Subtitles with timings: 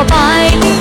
[0.00, 0.79] 过百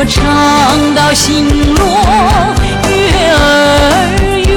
[0.00, 1.84] 我唱到星落
[2.86, 4.48] 月儿圆